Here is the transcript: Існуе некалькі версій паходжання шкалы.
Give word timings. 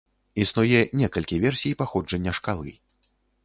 Існуе 0.45 0.79
некалькі 1.03 1.39
версій 1.45 1.77
паходжання 1.85 2.31
шкалы. 2.41 2.77